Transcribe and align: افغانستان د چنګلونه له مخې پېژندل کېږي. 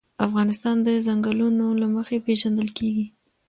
افغانستان 0.25 0.75
د 0.85 0.87
چنګلونه 1.05 1.65
له 1.81 1.87
مخې 1.95 2.17
پېژندل 2.25 2.69
کېږي. 2.77 3.05